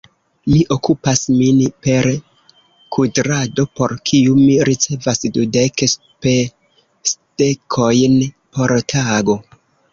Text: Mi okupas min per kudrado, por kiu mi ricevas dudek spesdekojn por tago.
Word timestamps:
Mi 0.51 0.59
okupas 0.75 1.19
min 1.41 1.59
per 1.87 2.07
kudrado, 2.97 3.67
por 3.81 3.93
kiu 4.13 4.39
mi 4.41 4.49
ricevas 4.71 5.23
dudek 5.37 5.85
spesdekojn 5.95 8.19
por 8.55 8.79
tago. 8.97 9.41